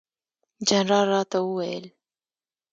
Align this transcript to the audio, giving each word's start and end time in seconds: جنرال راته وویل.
جنرال 0.67 1.05
راته 1.13 1.37
وویل. 1.43 1.85